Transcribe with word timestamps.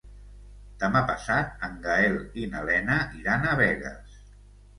Demà 0.83 1.01
passat 1.11 1.67
en 1.67 1.75
Gaël 1.83 2.17
i 2.45 2.47
na 2.55 2.65
Lena 2.71 2.97
iran 3.21 3.47
a 3.53 3.53
Begues. 3.61 4.19